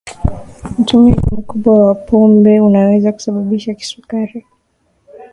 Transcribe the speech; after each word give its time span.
utumiaji 0.79 1.21
mkubwa 1.35 1.87
wa 1.87 1.95
pombe 1.95 2.59
unaweza 2.59 3.11
kusababisha 3.11 3.73
kisukari 3.73 4.45